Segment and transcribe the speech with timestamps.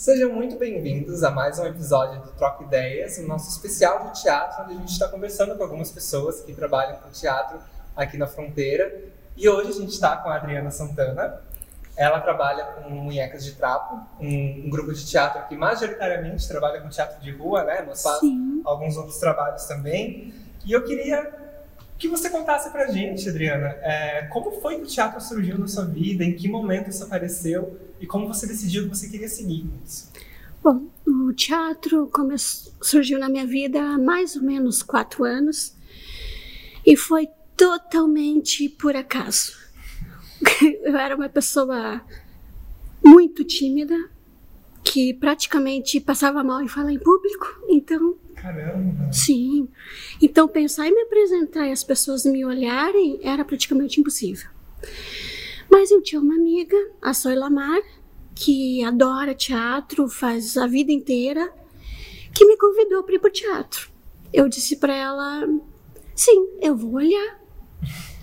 [0.00, 4.64] Sejam muito bem-vindos a mais um episódio do Troca Ideias, o nosso especial de teatro,
[4.64, 7.60] onde a gente está conversando com algumas pessoas que trabalham com teatro
[7.94, 8.98] aqui na fronteira.
[9.36, 11.42] E hoje a gente está com a Adriana Santana.
[11.98, 16.88] Ela trabalha com Munhecas de Trapo, um, um, grupo de teatro que majoritariamente trabalha com
[16.88, 17.84] teatro de rua, né?
[17.86, 18.62] Mas faz Sim.
[18.64, 20.32] alguns outros trabalhos também.
[20.64, 21.30] E eu queria
[21.98, 25.84] que você contasse pra gente, Adriana, é, como foi que o teatro surgiu na sua
[25.84, 30.10] vida, em que momento isso apareceu e como você decidiu que você queria seguir isso?
[30.62, 32.10] Bom, o teatro
[32.82, 35.74] surgiu na minha vida há mais ou menos quatro anos
[36.84, 39.56] e foi totalmente por acaso.
[40.82, 42.02] Eu era uma pessoa
[43.04, 44.10] muito tímida,
[44.82, 49.12] que praticamente passava mal em falar em público, então Caramba!
[49.12, 49.68] Sim.
[50.20, 54.48] Então, pensar em me apresentar e as pessoas me olharem era praticamente impossível.
[55.70, 57.80] Mas eu tinha uma amiga, a Soy Lamar,
[58.34, 61.52] que adora teatro, faz a vida inteira,
[62.34, 63.90] que me convidou para ir para o teatro.
[64.32, 65.46] Eu disse para ela:
[66.14, 67.40] sim, eu vou olhar.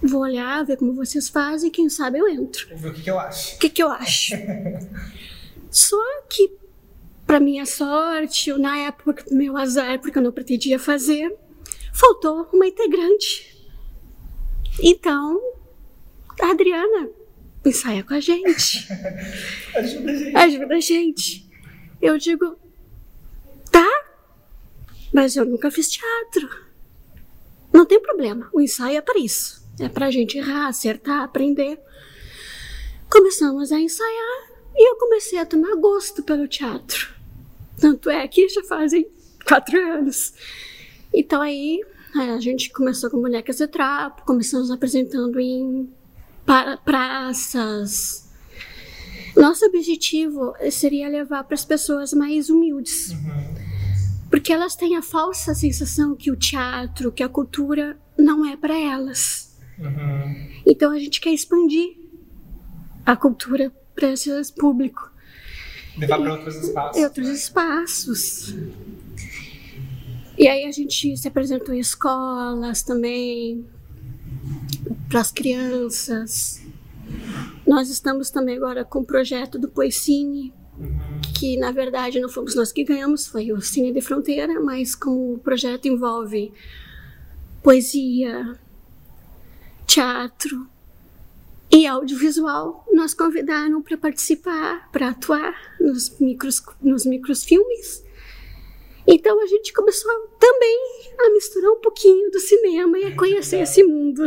[0.00, 2.68] Vou olhar, ver como vocês fazem, quem sabe eu entro.
[2.70, 3.56] Vou ver o que, que eu acho.
[3.56, 4.34] O que, que eu acho.
[5.70, 6.56] Só que
[7.26, 11.36] para minha sorte, ou na época meu azar, porque eu não pretendia fazer,
[11.92, 13.68] faltou uma integrante.
[14.80, 15.38] Então,
[16.40, 17.10] a Adriana
[17.68, 18.86] ensaia com a gente.
[19.76, 20.36] Ajuda a gente.
[20.36, 21.48] Ajuda a gente.
[22.00, 22.58] Eu digo,
[23.70, 24.04] tá,
[25.12, 26.48] mas eu nunca fiz teatro.
[27.72, 29.66] Não tem problema, o ensaio é para isso.
[29.80, 31.78] É pra gente errar, acertar, aprender.
[33.10, 37.14] Começamos a ensaiar e eu comecei a tomar gosto pelo teatro.
[37.80, 39.08] Tanto é que já fazem
[39.46, 40.34] quatro anos.
[41.12, 41.80] Então aí
[42.14, 45.88] a gente começou com Bonecas de Trapo, começamos apresentando em
[46.84, 48.28] praças.
[49.36, 53.10] Nosso objetivo seria levar para as pessoas mais humildes.
[53.10, 53.54] Uhum.
[54.30, 58.78] Porque elas têm a falsa sensação que o teatro, que a cultura não é para
[58.78, 59.56] elas.
[59.78, 60.48] Uhum.
[60.66, 61.96] Então a gente quer expandir
[63.06, 65.10] a cultura para esse público.
[65.96, 67.02] Levar para outros espaços.
[67.02, 68.54] Outros espaços.
[70.36, 73.66] E aí a gente se apresentou em escolas também,
[75.08, 76.60] para as crianças.
[77.66, 80.52] Nós estamos também agora com o projeto do Poicine,
[81.38, 85.34] que na verdade não fomos nós que ganhamos, foi o Cine de Fronteira, mas como
[85.34, 86.52] o projeto envolve
[87.62, 88.58] poesia,
[89.86, 90.68] teatro,
[91.70, 98.02] e audiovisual nos convidaram para participar, para atuar nos micros, nos microfilmes.
[99.06, 100.78] Então a gente começou também
[101.18, 104.22] a misturar um pouquinho do cinema e a conhecer esse mundo.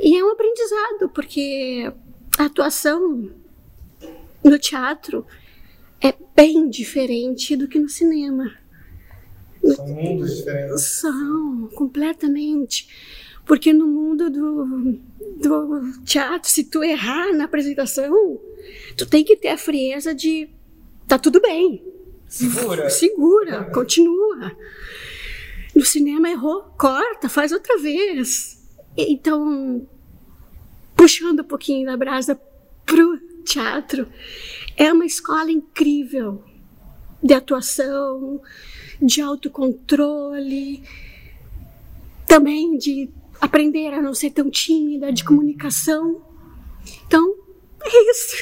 [0.00, 1.92] E é um aprendizado, porque
[2.38, 3.30] a atuação
[4.44, 5.26] no teatro
[6.00, 8.56] é bem diferente do que no cinema.
[9.74, 10.82] São mundos diferentes.
[10.84, 12.88] São, completamente.
[13.44, 14.98] Porque no mundo do,
[15.40, 18.38] do teatro, se tu errar na apresentação,
[18.96, 20.48] tu tem que ter a frieza de
[21.06, 21.82] tá tudo bem.
[22.28, 22.90] Segura.
[22.90, 24.52] Segura, continua.
[25.74, 28.57] No cinema errou, corta, faz outra vez.
[28.98, 29.86] Então,
[30.96, 32.34] puxando um pouquinho da brasa
[32.84, 34.08] pro teatro,
[34.76, 36.42] é uma escola incrível
[37.22, 38.40] de atuação,
[39.00, 40.82] de autocontrole,
[42.26, 43.08] também de
[43.40, 46.20] aprender a não ser tão tímida, de comunicação.
[47.06, 47.36] Então,
[47.84, 48.36] é isso.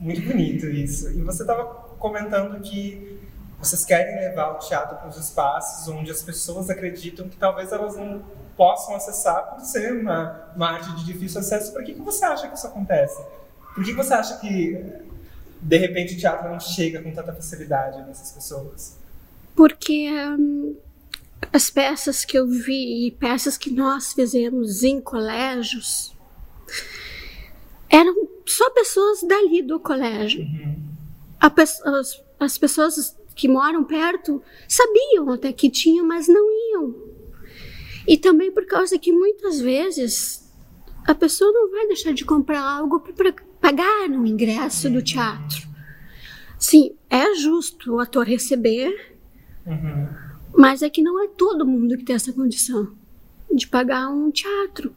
[0.00, 1.10] Muito bonito isso.
[1.10, 1.64] E você estava
[1.96, 3.09] comentando que
[3.60, 7.94] vocês querem levar o teatro para os espaços onde as pessoas acreditam que talvez elas
[7.94, 8.22] não
[8.56, 11.72] possam acessar por ser uma, uma arte de difícil acesso.
[11.72, 13.22] Por que, que você acha que isso acontece?
[13.74, 14.82] Por que você acha que,
[15.60, 18.96] de repente, o teatro não chega com tanta facilidade nessas pessoas?
[19.54, 20.76] Porque hum,
[21.52, 26.14] as peças que eu vi e peças que nós fizemos em colégios
[27.90, 28.14] eram
[28.46, 30.42] só pessoas dali do colégio.
[30.42, 30.82] Uhum.
[31.40, 36.94] As, as pessoas que moram perto sabiam até que tinham, mas não iam.
[38.06, 40.52] E também por causa que muitas vezes
[41.06, 45.68] a pessoa não vai deixar de comprar algo para pagar no ingresso do teatro.
[46.58, 49.16] Sim, é justo o ator receber.
[49.66, 52.92] Uhum mas é que não é todo mundo que tem essa condição
[53.52, 54.94] de pagar um teatro.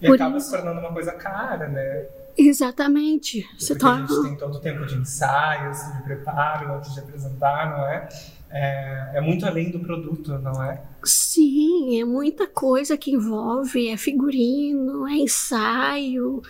[0.00, 0.50] E Por acaba isso.
[0.50, 2.06] se tornando uma coisa cara, né?
[2.40, 3.46] Exatamente.
[3.58, 4.04] Você torna...
[4.04, 8.08] a gente tem todo o tempo de ensaios, de preparo antes de apresentar, não é?
[8.50, 9.10] é?
[9.14, 10.82] É muito além do produto, não é?
[11.04, 16.40] Sim, é muita coisa que envolve, é figurino, é ensaio,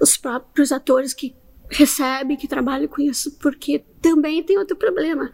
[0.00, 1.34] os próprios atores que
[1.68, 5.30] recebe, que trabalha com isso, porque também tem outro problema.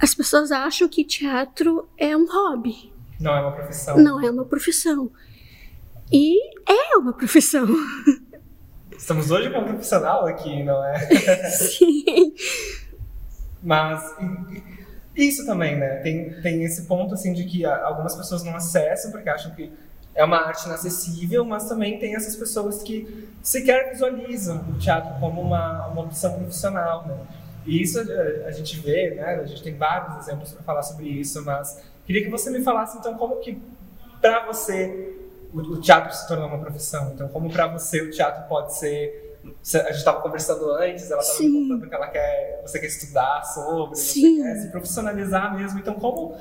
[0.00, 2.90] As pessoas acham que teatro é um hobby.
[3.20, 3.98] Não é uma profissão.
[3.98, 5.12] Não é uma profissão.
[6.10, 7.66] E é uma profissão.
[9.02, 10.96] Estamos hoje com um profissional aqui, não é?
[11.50, 12.32] Sim.
[13.60, 14.14] Mas
[15.16, 15.96] isso também, né?
[15.96, 19.72] Tem, tem esse ponto assim de que algumas pessoas não acessam porque acham que
[20.14, 25.40] é uma arte inacessível, mas também tem essas pessoas que sequer visualizam o teatro como
[25.40, 27.18] uma, uma opção profissional, né?
[27.66, 29.40] E isso a, a gente vê, né?
[29.42, 32.96] A gente tem vários exemplos para falar sobre isso, mas queria que você me falasse
[32.98, 33.60] então como que
[34.20, 35.21] para você
[35.52, 37.12] o, o, teatro se tornou uma profissão.
[37.14, 41.42] Então, como para você o teatro pode ser a gente estava conversando antes, ela estava
[41.42, 44.36] me contando que ela quer, você quer estudar sobre, Sim.
[44.36, 45.80] você quer se profissionalizar mesmo.
[45.80, 46.36] Então, como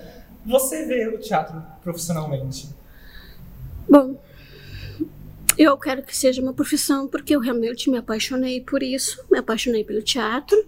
[0.46, 2.70] você vê o teatro profissionalmente?
[3.90, 4.20] Bom,
[5.58, 9.84] eu quero que seja uma profissão porque eu realmente me apaixonei por isso, me apaixonei
[9.84, 10.64] pelo teatro.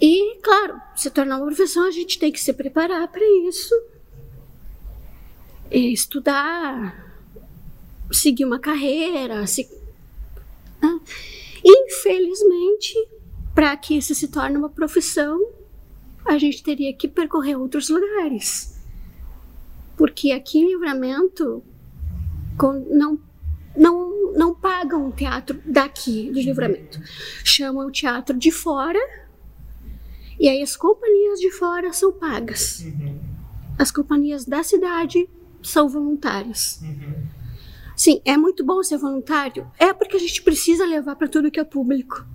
[0.00, 3.74] E, claro, se tornar uma profissão, a gente tem que se preparar para isso.
[5.76, 7.12] Estudar,
[8.12, 9.46] seguir uma carreira.
[9.46, 9.68] Se...
[10.80, 10.98] Ah,
[11.64, 12.94] infelizmente,
[13.54, 15.40] para que isso se torne uma profissão,
[16.24, 18.80] a gente teria que percorrer outros lugares.
[19.96, 21.62] Porque aqui em Livramento
[22.90, 23.18] não,
[23.76, 27.00] não, não pagam o teatro daqui, do Livramento.
[27.44, 29.00] Chamam o teatro de fora
[30.38, 32.80] e aí as companhias de fora são pagas.
[32.80, 33.20] Uhum.
[33.78, 35.28] As companhias da cidade
[35.64, 36.80] são voluntárias.
[36.82, 37.26] Uhum.
[37.96, 39.70] Sim, é muito bom ser voluntário.
[39.78, 42.26] É porque a gente precisa levar para tudo que é público.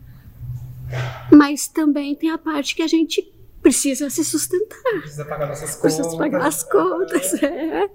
[1.32, 3.32] Mas também tem a parte que a gente
[3.62, 5.02] precisa se sustentar.
[5.02, 5.96] Precisa pagar nossas contas.
[5.96, 7.90] Precisa pagar as contas, é.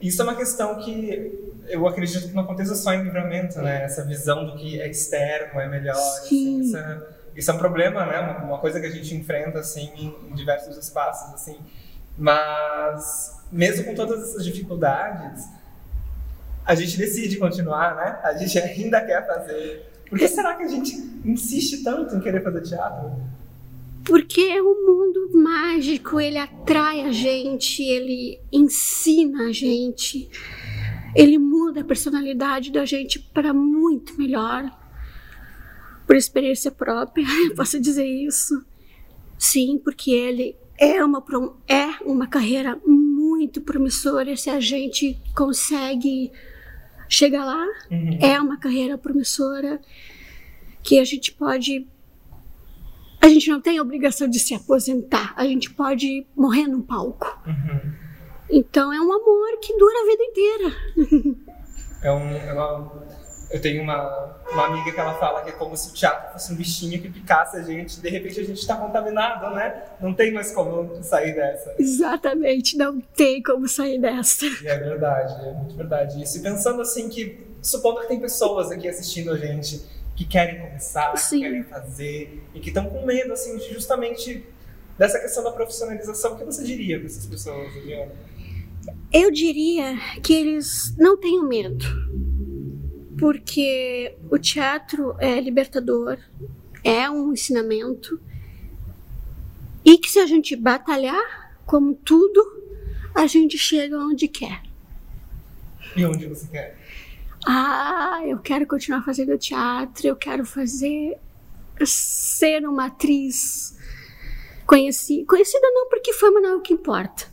[0.00, 3.84] Isso é uma questão que eu acredito que não aconteça só em livramento, né?
[3.84, 5.94] Essa visão do que é externo é melhor.
[5.94, 7.02] Assim, isso, é,
[7.34, 8.20] isso, é, um problema, né?
[8.20, 11.58] Uma, uma, coisa que a gente enfrenta, assim, em, em diversos espaços, assim.
[12.18, 15.46] Mas, mesmo com todas essas dificuldades,
[16.64, 18.18] a gente decide continuar, né?
[18.22, 19.86] A gente ainda quer fazer.
[20.08, 23.12] Por que será que a gente insiste tanto em querer fazer teatro?
[24.04, 30.30] Porque é um mundo mágico, ele atrai a gente, ele ensina a gente,
[31.14, 34.70] ele muda a personalidade da gente para muito melhor.
[36.06, 37.26] Por experiência própria,
[37.56, 38.64] posso dizer isso.
[39.36, 41.24] Sim, porque ele é uma,
[41.68, 46.30] é uma carreira muito promissora se a gente consegue
[47.08, 47.64] chegar lá.
[47.90, 48.18] Uhum.
[48.20, 49.80] É uma carreira promissora
[50.82, 51.86] que a gente pode
[53.20, 57.26] a gente não tem a obrigação de se aposentar, a gente pode morrer no palco.
[57.44, 57.92] Uhum.
[58.48, 61.46] Então é um amor que dura a vida inteira.
[62.02, 63.02] É, um, é uma,
[63.50, 66.52] eu tenho uma, uma amiga que ela fala que é como se o teatro fosse
[66.52, 69.84] um bichinho que picasse a gente, de repente a gente está contaminado, né?
[70.00, 71.74] Não tem mais como sair dessa.
[71.78, 74.46] Exatamente, não tem como sair dessa.
[74.46, 76.38] E é verdade, é muito verdade isso.
[76.38, 79.80] E pensando assim que, supondo que tem pessoas aqui assistindo a gente
[80.16, 81.36] que querem começar, Sim.
[81.36, 84.44] que querem fazer e que estão com medo, assim, justamente
[84.98, 86.32] dessa questão da profissionalização.
[86.32, 88.12] O que você diria para essas pessoas, Adriana?
[89.12, 91.84] Eu diria que eles não tenham medo,
[93.18, 96.18] porque o teatro é libertador,
[96.82, 98.20] é um ensinamento,
[99.84, 102.40] e que se a gente batalhar, como tudo,
[103.14, 104.62] a gente chega onde quer.
[105.96, 106.76] E onde você quer?
[107.46, 111.16] ah, eu quero continuar fazendo teatro, eu quero fazer
[111.84, 113.78] ser uma atriz
[114.66, 117.30] conhecida, conhecida não porque fama não é o que importa,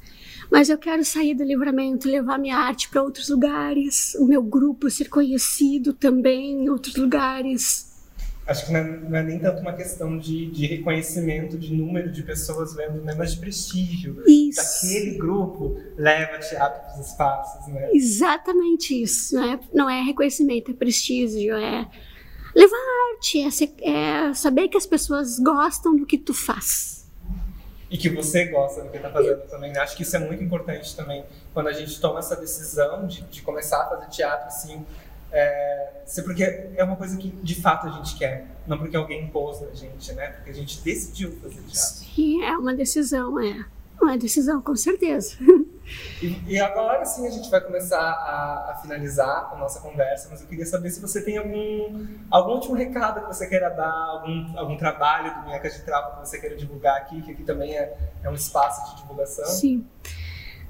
[0.54, 4.88] mas eu quero sair do livramento, levar minha arte para outros lugares, o meu grupo
[4.88, 7.92] ser conhecido também em outros lugares
[8.46, 12.12] acho que não é, não é, nem tanto uma questão de, de reconhecimento de número
[12.12, 14.22] de pessoas vendo, né, mas de prestígio.
[14.28, 14.86] Isso.
[14.86, 17.90] Daquele grupo leva teatro para os espaços, né?
[17.94, 19.36] Exatamente isso.
[19.36, 21.88] Não é, não é reconhecimento, é prestígio, é
[22.54, 22.78] levar
[23.14, 27.03] arte, é, ser, é saber que as pessoas gostam do que tu faz.
[27.94, 29.72] E que você gosta do que está fazendo também.
[29.72, 29.80] Né?
[29.80, 31.24] Acho que isso é muito importante também.
[31.54, 34.84] Quando a gente toma essa decisão de, de começar a fazer teatro, assim,
[35.32, 39.62] é, porque é uma coisa que de fato a gente quer, não porque alguém impôs
[39.62, 40.30] na gente, né?
[40.30, 42.06] Porque a gente decidiu fazer teatro.
[42.16, 43.64] Sim, é uma decisão, é.
[44.02, 45.38] Uma decisão, com certeza.
[46.22, 50.42] E, e agora sim a gente vai começar a, a, finalizar a nossa conversa, mas
[50.42, 54.58] eu queria saber se você tem algum, algum último recado que você queira dar, algum,
[54.58, 57.98] algum trabalho do Minhacas de Trapo que você queira divulgar aqui, que aqui também é,
[58.24, 59.46] é um espaço de divulgação.
[59.46, 59.86] Sim.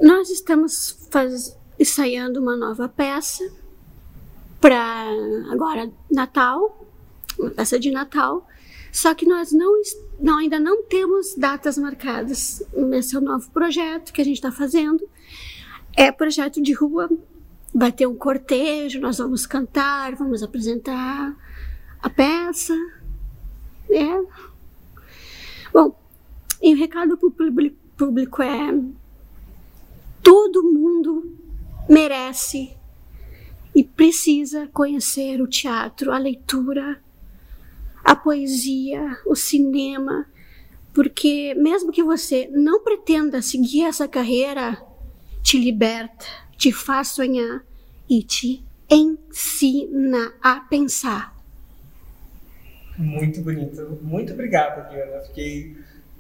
[0.01, 3.43] Nós estamos faz, ensaiando uma nova peça
[4.60, 5.08] para
[5.51, 6.88] agora Natal,
[7.38, 8.48] uma peça de Natal.
[8.91, 9.74] Só que nós não,
[10.20, 12.63] não, ainda não temos datas marcadas.
[12.93, 15.08] Esse é novo projeto que a gente está fazendo.
[15.96, 17.10] É projeto de rua.
[17.74, 21.36] Vai ter um cortejo, nós vamos cantar, vamos apresentar
[22.01, 22.75] a peça.
[23.89, 24.22] É.
[25.74, 25.96] Bom,
[26.62, 28.79] e o recado para o público é:
[30.22, 31.36] todo mundo
[31.89, 32.75] merece
[33.75, 37.01] e precisa conhecer o teatro, a leitura,
[38.03, 40.25] a poesia, o cinema,
[40.93, 44.77] porque mesmo que você não pretenda seguir essa carreira,
[45.41, 46.25] te liberta,
[46.57, 47.63] te faz sonhar
[48.10, 51.33] e te ensina a pensar.
[52.98, 54.00] Muito bonito.
[54.01, 55.22] Muito obrigada, Diana.
[55.22, 55.75] Fiquei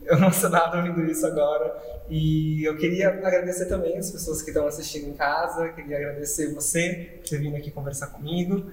[0.09, 1.75] emocionado ouvindo isso agora.
[2.09, 7.17] E eu queria agradecer também as pessoas que estão assistindo em casa, queria agradecer você
[7.17, 8.65] por ter vindo aqui conversar comigo.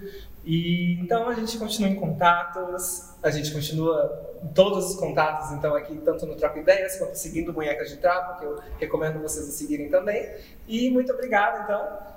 [0.44, 5.74] E então a gente continua em contatos, a gente continua em todos os contatos, então
[5.74, 9.52] aqui tanto no Troca Ideias quanto seguindo Bonecas de Trapo, que eu recomendo vocês a
[9.52, 10.26] seguirem também.
[10.66, 12.10] E muito obrigado, então.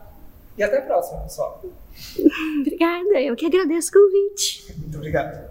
[0.57, 1.61] E até a próxima, pessoal.
[2.59, 4.73] Obrigada, eu que agradeço o convite.
[4.77, 5.49] Muito obrigado.